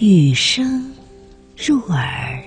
[0.00, 0.94] 雨声
[1.58, 2.42] 入耳，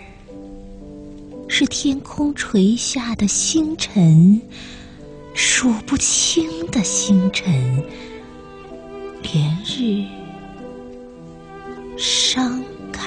[1.48, 4.42] 是天空垂下的星辰，
[5.36, 7.54] 数不清的星辰，
[9.22, 10.04] 连日
[11.96, 12.60] 伤
[12.92, 13.04] 感。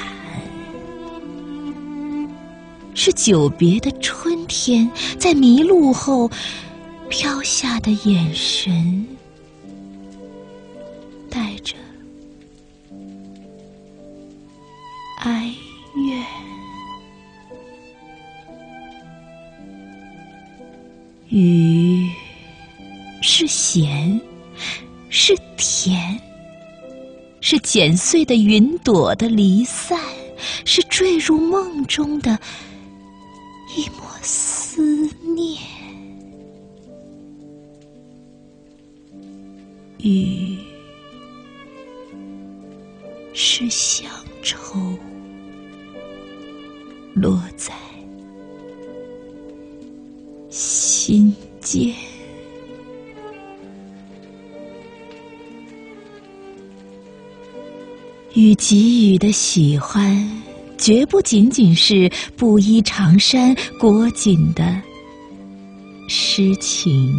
[2.95, 4.89] 是久别的春天，
[5.19, 6.31] 在迷路后
[7.09, 9.05] 飘下的眼神。
[11.29, 11.75] 带着
[21.29, 22.09] 雨
[23.21, 24.21] 是咸，
[25.09, 26.21] 是甜，
[27.41, 29.99] 是剪碎的云朵的离散，
[30.65, 32.39] 是坠入梦中的
[33.77, 35.61] 一抹思念。
[39.99, 40.59] 雨
[43.35, 44.09] 是乡
[44.43, 44.79] 愁。
[47.15, 47.73] 落在
[51.07, 51.95] 心间，
[58.35, 60.29] 与给予的喜欢，
[60.77, 64.83] 绝不仅仅是布衣长衫裹紧的
[66.09, 67.15] 诗情。